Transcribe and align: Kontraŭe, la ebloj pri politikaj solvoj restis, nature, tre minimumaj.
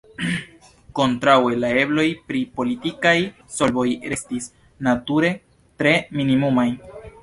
Kontraŭe, 0.99 1.51
la 1.65 1.69
ebloj 1.83 2.07
pri 2.31 2.41
politikaj 2.57 3.13
solvoj 3.59 3.87
restis, 4.17 4.53
nature, 4.91 5.35
tre 5.83 5.99
minimumaj. 6.21 6.71